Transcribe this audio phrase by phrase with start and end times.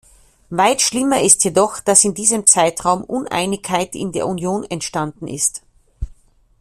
[0.49, 5.61] Weit schlimmer ist jedoch, dass in diesem Zeitraum Uneinigkeit in der Union entstanden ist.